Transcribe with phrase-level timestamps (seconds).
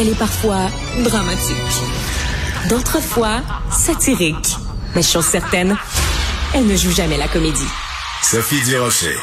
[0.00, 0.70] Elle est parfois
[1.02, 1.56] dramatique.
[2.68, 4.54] D'autres fois, satirique.
[4.94, 5.76] Mais chose certaine,
[6.54, 7.66] elle ne joue jamais la comédie.
[8.22, 9.16] Sophie Durocher.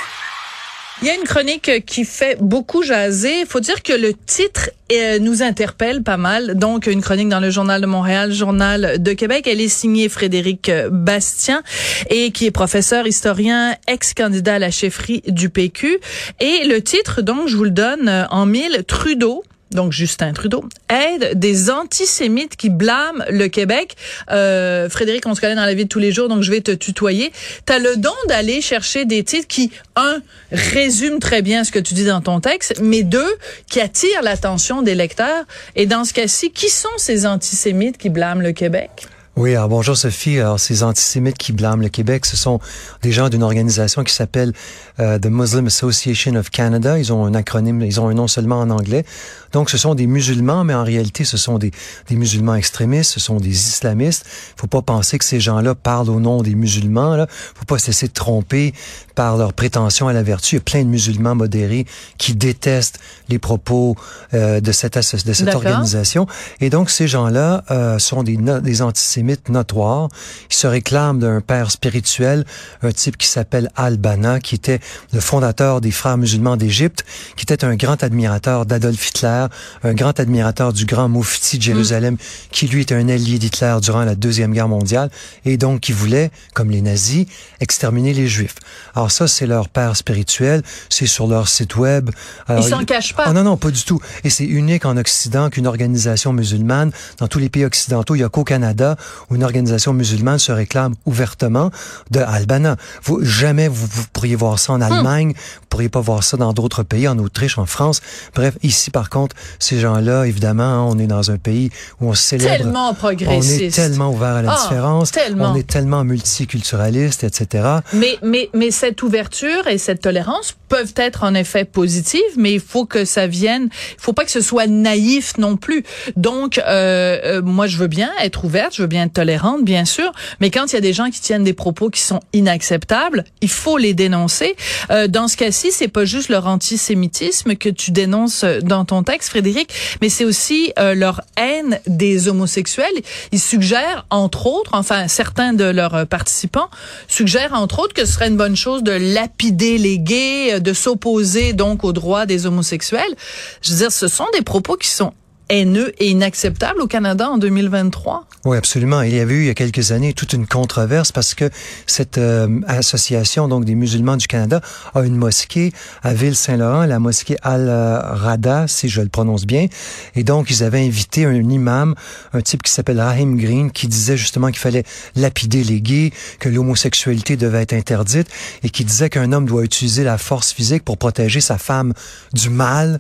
[1.02, 3.40] Il y a une chronique qui fait beaucoup jaser.
[3.40, 6.56] Il faut dire que le titre euh, nous interpelle pas mal.
[6.56, 9.48] Donc, une chronique dans le Journal de Montréal, Journal de Québec.
[9.48, 11.64] Elle est signée Frédéric Bastien
[12.10, 16.00] et qui est professeur, historien, ex-candidat à la chefferie du PQ.
[16.42, 20.64] Et le titre, donc, je vous le donne euh, en mille, Trudeau donc Justin Trudeau,
[20.90, 23.96] aide des antisémites qui blâment le Québec.
[24.32, 26.62] Euh, Frédéric, on se connaît dans la vie de tous les jours, donc je vais
[26.62, 27.32] te tutoyer.
[27.66, 31.80] Tu as le don d'aller chercher des titres qui, un, résument très bien ce que
[31.80, 33.36] tu dis dans ton texte, mais deux,
[33.70, 35.46] qui attirent l'attention des lecteurs.
[35.76, 39.08] Et dans ce cas-ci, qui sont ces antisémites qui blâment le Québec?
[39.38, 40.40] Oui, alors bonjour Sophie.
[40.40, 42.62] Alors ces antisémites qui blâment le Québec, ce sont
[43.02, 44.54] des gens d'une organisation qui s'appelle
[45.02, 46.98] euh, The Muslim Association of Canada.
[46.98, 49.04] Ils ont un acronyme, ils ont un nom seulement en anglais.
[49.52, 51.72] Donc ce sont des musulmans, mais en réalité ce sont des,
[52.08, 54.26] des musulmans extrémistes, ce sont des islamistes.
[54.56, 57.18] Faut pas penser que ces gens-là parlent au nom des musulmans.
[57.18, 57.28] Là.
[57.30, 58.74] Faut pas se laisser tromper
[59.16, 60.56] par leur prétention à la vertu.
[60.56, 61.86] Il y a plein de musulmans modérés
[62.18, 63.98] qui détestent les propos
[64.34, 66.26] euh, de cette, de cette organisation.
[66.62, 70.10] Et donc ces gens-là euh, sont des, des antisémites mythe notoire.
[70.50, 72.46] Il se réclame d'un père spirituel,
[72.82, 74.80] un type qui s'appelle Al-Banna, qui était
[75.12, 77.04] le fondateur des frères musulmans d'Égypte,
[77.36, 79.48] qui était un grand admirateur d'Adolf Hitler,
[79.84, 82.18] un grand admirateur du grand Moufti de Jérusalem, mm.
[82.52, 85.10] qui lui était un allié d'Hitler durant la Deuxième Guerre mondiale,
[85.44, 87.26] et donc qui voulait, comme les nazis,
[87.60, 88.56] exterminer les Juifs.
[88.96, 92.10] Alors ça, c'est leur père spirituel, c'est sur leur site web.
[92.48, 93.24] Alors, Ils s'en cachent pas.
[93.28, 94.00] Ah non, non, pas du tout.
[94.24, 98.24] Et c'est unique en Occident qu'une organisation musulmane, dans tous les pays occidentaux, il n'y
[98.24, 98.96] a qu'au Canada
[99.30, 101.72] où une organisation musulmane se réclame ouvertement
[102.12, 102.78] de Albana.
[103.04, 104.84] Vous, jamais vous, pourriez voir ça en hmm.
[104.84, 108.02] Allemagne, vous pourriez pas voir ça dans d'autres pays, en Autriche, en France.
[108.34, 111.70] Bref, ici, par contre, ces gens-là, évidemment, hein, on est dans un pays
[112.02, 112.58] où on célèbre...
[112.58, 113.62] Tellement progressiste.
[113.62, 115.12] On est tellement ouvert à la ah, différence.
[115.12, 115.52] Tellement.
[115.52, 117.80] On est tellement multiculturaliste, etc.
[117.94, 122.60] Mais, mais, mais cette ouverture et cette tolérance peuvent être en effet positives, mais il
[122.60, 125.84] faut que ça vienne, il faut pas que ce soit naïf non plus.
[126.16, 129.86] Donc, euh, euh, moi, je veux bien être ouverte, je veux bien être tolérante, bien
[129.86, 133.24] sûr, mais quand il y a des gens qui tiennent des propos qui sont inacceptables,
[133.42, 134.56] il faut les dénoncer.
[134.92, 139.30] Euh, dans ce cas-ci, c'est pas juste leur antisémitisme que tu dénonces dans ton texte,
[139.30, 142.86] Frédéric, mais c'est aussi euh, leur haine des homosexuels.
[143.32, 146.70] Ils suggèrent, entre autres, enfin certains de leurs participants
[147.08, 151.54] suggèrent, entre autres, que ce serait une bonne chose de lapider les gays, de s'opposer
[151.54, 153.16] donc aux droits des homosexuels.
[153.62, 155.14] Je veux dire, ce sont des propos qui sont
[155.50, 158.26] haineux et inacceptable au Canada en 2023?
[158.46, 159.02] Oui, absolument.
[159.02, 161.50] Il y avait eu il y a quelques années toute une controverse parce que
[161.88, 164.62] cette euh, association donc des musulmans du Canada
[164.94, 165.72] a une mosquée
[166.04, 169.68] à Ville-Saint-Laurent, la mosquée Al-Rada, si je le prononce bien.
[170.16, 171.96] Et donc, ils avaient invité un imam,
[172.34, 174.84] un type qui s'appelle Rahim Green, qui disait justement qu'il fallait
[175.16, 178.28] lapider les gays, que l'homosexualité devait être interdite
[178.64, 181.94] et qui disait qu'un homme doit utiliser la force physique pour protéger sa femme
[182.34, 183.00] du mal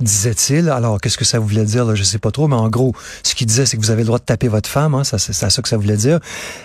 [0.00, 0.68] disait-il.
[0.68, 3.34] Alors, qu'est-ce que ça voulait dire, là, je sais pas trop, mais en gros, ce
[3.34, 5.32] qu'il disait, c'est que vous avez le droit de taper votre femme, hein, ça, c'est
[5.32, 6.20] ça que ça voulait dire.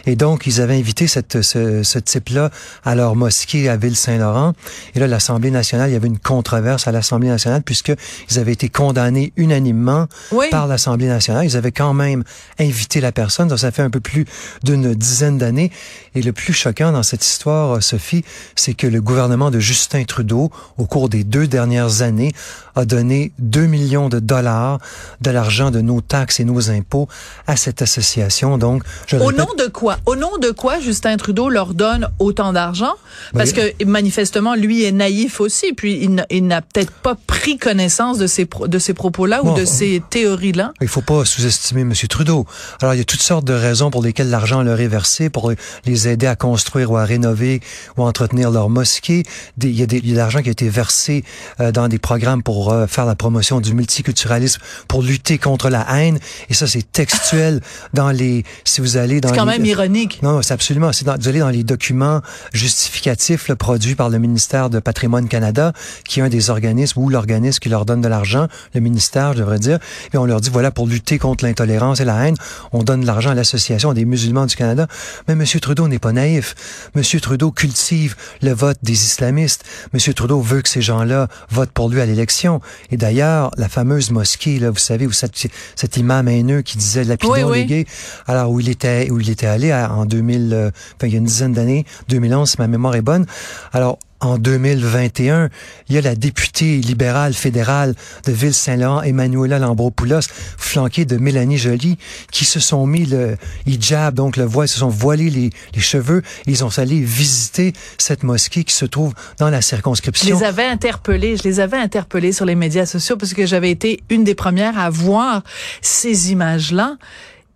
[0.06, 2.50] Et donc, ils avaient invité cette, ce, ce type-là
[2.84, 4.54] à leur mosquée à Ville-Saint-Laurent.
[4.96, 7.94] Et là, l'Assemblée nationale, il y avait une controverse à l'Assemblée nationale puisque
[8.30, 10.08] ils avaient été condamnés unanimement
[10.50, 11.46] par l'Assemblée nationale.
[11.46, 12.24] Ils avaient quand même
[12.60, 14.26] invité la personne, donc ça fait un peu plus
[14.64, 15.72] d'une dizaine d'années.
[16.16, 18.24] Et le plus choquant dans cette histoire, Sophie,
[18.56, 22.34] c'est que le gouvernement de Justin Trudeau, au cours des deux dernières années,
[22.76, 24.80] a donné 2 millions de dollars
[25.22, 27.08] de l'argent de nos taxes et nos impôts
[27.48, 28.58] à cette association.
[28.58, 29.98] Donc, je Au nom de quoi?
[30.06, 32.94] Au nom de quoi Justin Trudeau leur donne autant d'argent?
[33.34, 38.28] Parce que manifestement, lui est naïf aussi, puis il n'a peut-être pas pris connaissance de
[38.28, 40.74] ces, de ces propos-là ou de ces théories-là.
[40.82, 41.94] Il faut pas sous-estimer M.
[42.10, 42.46] Trudeau.
[42.82, 45.52] Alors, il y a toutes sortes de raisons pour lesquelles l'argent leur est versé, pour
[45.86, 47.62] les aider à construire ou à rénover
[47.98, 49.24] ou à entretenir leur mosquée.
[49.62, 51.24] il y a, de l'argent qui a été versé
[51.60, 55.86] euh, dans des programmes pour euh, faire la promotion du multiculturalisme pour lutter contre la
[55.96, 56.20] haine.
[56.50, 57.62] Et ça, c'est textuel
[57.94, 60.20] dans les, si vous allez dans C'est quand même ironique.
[60.24, 62.22] Non, c'est absolument, c'est dans, vous allez dans les documents
[62.54, 65.74] justificatifs produits par le ministère de Patrimoine Canada,
[66.06, 69.40] qui est un des organismes ou l'organisme qui leur donne de l'argent, le ministère, je
[69.40, 69.80] devrais dire.
[70.14, 72.36] Et on leur dit, voilà, pour lutter contre l'intolérance et la haine,
[72.72, 74.88] on donne de l'argent à l'Association des musulmans du Canada.
[75.28, 75.46] Mais M.
[75.62, 76.56] Trudeau n'est pas naïf.
[76.96, 77.04] M.
[77.20, 79.64] Trudeau cultive le vote des islamistes.
[79.94, 80.14] M.
[80.14, 82.62] Trudeau veut que ces gens-là votent pour lui à l'élection.
[82.92, 87.04] Et d'ailleurs, la fameuse mosquée, là, vous savez, où cet, cet imam haineux qui disait
[87.04, 87.86] lapidons oui,
[88.28, 91.18] alors où il était, où il était allé en 2000, euh, enfin, il y a
[91.18, 93.26] une dizaine d'années, 2011, si ma mémoire est bonne.
[93.74, 95.50] Alors, en 2021,
[95.90, 97.96] il y a la députée libérale fédérale
[98.26, 100.22] de Ville-Saint-Laurent, Emmanuela Lambropoulos,
[100.58, 101.98] flanquée de Mélanie Joly,
[102.32, 103.36] qui se sont mis le
[103.66, 106.22] hijab, donc le voile, se sont voilés les, cheveux.
[106.46, 110.38] ils ont allé visiter cette mosquée qui se trouve dans la circonscription.
[110.38, 113.72] Je les avais interpellés, je les avais interpellés sur les médias sociaux parce que j'avais
[113.72, 115.42] été une des premières à voir
[115.82, 116.98] ces images-là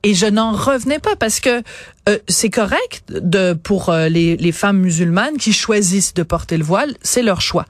[0.06, 1.63] et je n'en revenais pas parce que
[2.07, 6.63] euh, c'est correct de pour euh, les, les, femmes musulmanes qui choisissent de porter le
[6.63, 7.66] voile, c'est leur choix.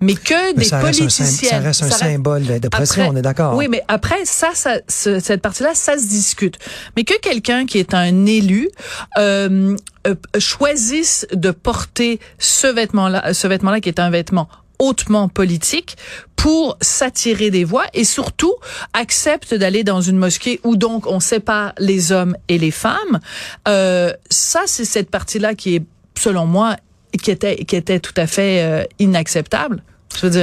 [0.00, 3.54] Mais que des politiciens, ça reste un symbole d'oppression, on est d'accord.
[3.54, 6.58] Oui, mais après ça, ça cette partie-là, ça se discute.
[6.96, 8.68] Mais que quelqu'un qui est un élu
[9.18, 9.76] euh,
[10.08, 14.48] euh choisisse de porter ce vêtement-là, ce vêtement-là qui est un vêtement
[14.78, 15.96] hautement politique
[16.36, 18.54] pour s'attirer des voix et surtout
[18.92, 23.20] accepte d'aller dans une mosquée où donc on sépare les hommes et les femmes.
[23.66, 25.82] Euh, ça, c'est cette partie-là qui est,
[26.18, 26.76] selon moi,
[27.22, 29.82] qui était, qui était tout à fait euh, inacceptable.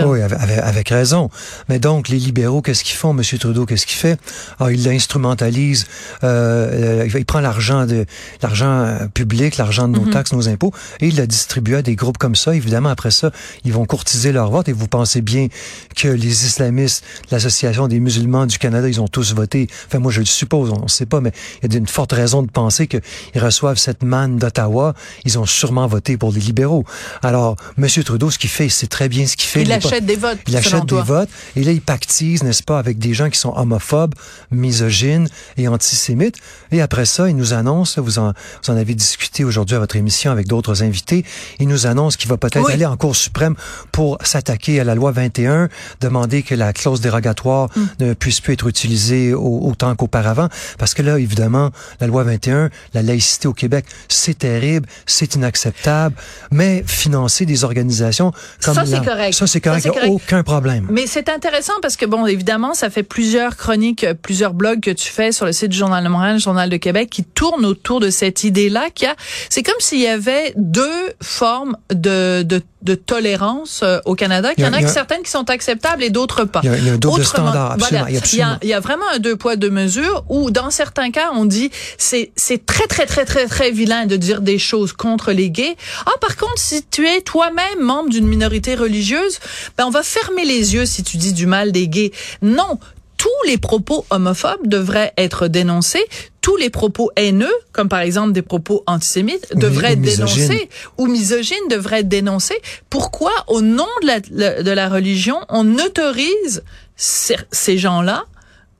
[0.06, 1.30] Oui, avec, raison.
[1.68, 3.14] Mais donc, les libéraux, qu'est-ce qu'ils font?
[3.14, 4.20] Monsieur Trudeau, qu'est-ce qu'il fait?
[4.60, 5.86] Ah, il l'instrumentalise.
[6.24, 8.06] Euh, il prend l'argent de
[8.42, 10.12] l'argent euh, public, l'argent de nos mhm.
[10.12, 12.56] taxes, nos impôts, et il la distribue à des groupes comme ça.
[12.56, 13.32] Évidemment, après ça,
[13.66, 14.70] ils vont courtiser leur vote.
[14.70, 15.48] Et vous pensez bien
[15.96, 19.68] que les islamistes, l'Association des musulmans du Canada, ils ont tous voté.
[19.88, 21.32] Enfin, moi, je le suppose, on ne sait pas, mais
[21.64, 23.02] il y a une forte raison de penser qu'ils
[23.36, 24.94] reçoivent cette manne d'Ottawa.
[25.26, 26.86] Ils ont sûrement voté pour les libéraux.
[27.24, 29.63] Alors, Monsieur Trudeau, ce qu'il fait, c'est très bien ce qu'il fait.
[29.64, 30.40] Il achète des votes.
[30.48, 31.30] Il achète des votes.
[31.56, 34.14] Et là, il pactise, n'est-ce pas, avec des gens qui sont homophobes,
[34.52, 35.28] misogynes
[35.58, 36.38] et antisémites.
[36.72, 38.34] Et après ça, il nous annonce, vous en,
[38.64, 41.26] vous en avez discuté aujourd'hui à votre émission avec d'autres invités,
[41.60, 43.56] il nous annonce qu'il va peut-être aller en Cour suprême
[43.92, 45.70] pour s'attaquer à la loi 21,
[46.02, 47.82] demander que la clause dérogatoire mm.
[48.00, 50.50] ne puisse plus être utilisée autant qu'auparavant.
[50.78, 56.16] Parce que là, évidemment, la loi 21, la laïcité au Québec, c'est terrible, c'est inacceptable,
[56.52, 58.32] mais financer des organisations
[58.64, 60.88] comme ça, c'est correct c'est correct, il n'y a aucun problème.
[60.90, 65.10] Mais c'est intéressant parce que, bon, évidemment, ça fait plusieurs chroniques, plusieurs blogs que tu
[65.10, 68.10] fais sur le site du Journal de Montréal, Journal de Québec, qui tournent autour de
[68.10, 69.16] cette idée-là qu'il y a,
[69.50, 74.66] c'est comme s'il y avait deux formes de, de de tolérance euh, au Canada, qu'il
[74.66, 76.60] y, en a, que certaines qui sont acceptables et d'autres pas.
[76.64, 78.08] Il y a, un double standard, absolument.
[78.08, 81.10] il, y a, il, y a, vraiment un deux poids deux mesures où dans certains
[81.10, 84.92] cas on dit c'est c'est très très très très très vilain de dire des choses
[84.92, 85.78] contre les gays.
[86.06, 89.33] Ah par contre si tu es toi-même membre d'une minorité religieuse,
[89.78, 92.12] ben on va fermer les yeux si tu dis du mal des gays.
[92.42, 92.80] Non,
[93.18, 96.06] tous les propos homophobes devraient être dénoncés,
[96.42, 101.70] tous les propos haineux, comme par exemple des propos antisémites, devraient être dénoncés ou misogynes
[101.70, 102.60] devraient être dénoncés.
[102.90, 104.20] Pourquoi, au nom de la,
[104.62, 106.64] de la religion, on autorise
[106.98, 108.26] ces gens-là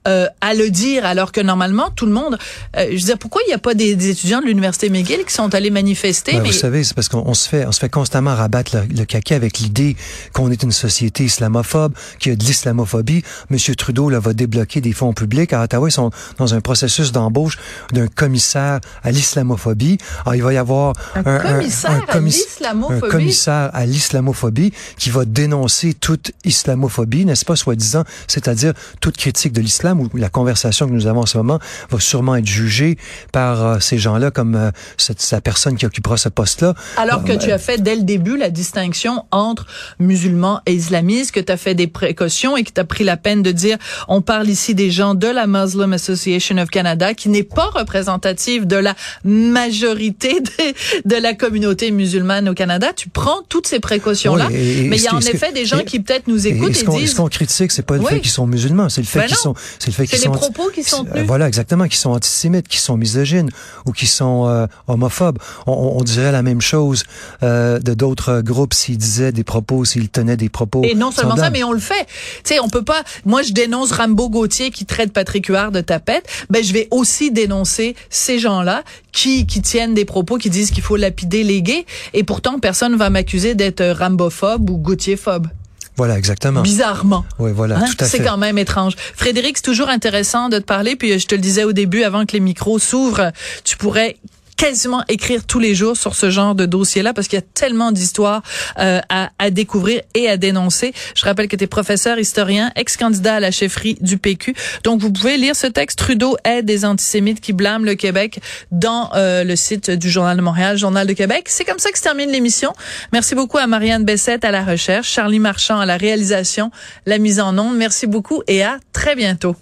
[0.06, 2.38] euh, à le dire alors que normalement tout le monde
[2.76, 5.32] euh, je veux dire pourquoi il n'y a pas des, étudiants de l'université McGill qui
[5.32, 6.48] sont allés manifester ben, mais...
[6.48, 9.34] vous savez c'est parce qu'on se fait on se fait constamment rabattre le, le caca
[9.34, 9.96] avec l'idée
[10.32, 13.22] qu'on est une société islamophobe qu'il y a de l'islamophobie.
[13.50, 15.52] Monsieur Trudeau là va débloquer des fonds publics.
[15.52, 17.58] À Ottawa ils sont dans un processus d'embauche
[17.92, 19.98] d'un commissaire à l'islamophobie.
[20.22, 23.06] Alors il va y avoir un, commissaire, un, à l'islamophobie?
[23.06, 29.52] un commissaire à l'islamophobie qui va dénoncer toute islamophobie n'est-ce pas soi-disant c'est-à-dire toute critique
[29.52, 31.58] de l'islam où la conversation que nous avons en ce moment
[31.90, 32.98] va sûrement être jugée
[33.32, 36.74] par euh, ces gens-là comme euh, cette, sa personne qui occupera ce poste-là.
[36.96, 39.66] Alors que tu as fait dès le début la distinction entre
[39.98, 43.16] musulmans et islamistes, que tu as fait des précautions et que tu as pris la
[43.16, 47.28] peine de dire on parle ici des gens de la Muslim Association of Canada qui
[47.28, 50.40] n'est pas représentative de la majorité
[51.04, 52.92] de, de, la communauté musulmane au Canada.
[52.94, 56.28] Tu prends toutes ces précautions-là, mais il y a en effet des gens qui peut-être
[56.28, 57.10] nous écoutent et, et, disent...
[57.12, 59.36] Ce qu'on critique, c'est pas le fait qu'ils sont musulmans, c'est le fait ben qu'ils
[59.36, 60.32] sont c'est le fait qu'ils sont.
[60.32, 61.26] les propos qui sont tenus.
[61.26, 63.50] Voilà, exactement, qui sont antisémites, qui sont misogynes
[63.84, 65.38] ou qui sont euh, homophobes.
[65.66, 67.04] On, on, dirait la même chose
[67.42, 70.82] euh, de d'autres groupes s'ils disaient des propos, s'ils tenaient des propos.
[70.84, 72.06] Et non seulement ça, mais on le fait.
[72.44, 73.02] Tu sais, on peut pas.
[73.26, 76.26] Moi, je dénonce Rambo Gauthier qui traite Patrick Huard de tapette.
[76.48, 80.82] Ben, je vais aussi dénoncer ces gens-là qui qui tiennent des propos qui disent qu'il
[80.82, 81.84] faut lapider les gays.
[82.14, 85.48] Et pourtant, personne va m'accuser d'être rambophobe ou Gauthier-phobe.
[85.96, 86.62] Voilà, exactement.
[86.62, 87.24] Bizarrement.
[87.38, 87.84] Oui, voilà, hein?
[87.86, 88.18] tout à fait.
[88.18, 88.94] C'est quand même étrange.
[88.96, 90.96] Frédéric, c'est toujours intéressant de te parler.
[90.96, 93.30] Puis je te le disais au début, avant que les micros s'ouvrent,
[93.62, 94.16] tu pourrais
[94.56, 97.92] quasiment écrire tous les jours sur ce genre de dossier-là parce qu'il y a tellement
[97.92, 98.42] d'histoires
[98.78, 100.92] euh, à, à, découvrir et à dénoncer.
[101.14, 104.54] Je rappelle que tu es professeur historien, ex-candidat à la chefferie du PQ.
[104.84, 105.98] Donc, vous pouvez lire ce texte.
[105.98, 110.42] Trudeau aide des antisémites qui blâment le Québec dans euh, le site du Journal de
[110.42, 111.44] Montréal, Journal de Québec.
[111.48, 112.72] C'est comme ça que se termine l'émission.
[113.12, 116.70] Merci beaucoup à Marianne Bessette à la recherche, Charlie Marchand à la réalisation,
[117.06, 117.76] la mise en onde.
[117.76, 119.56] Merci beaucoup et à très bientôt.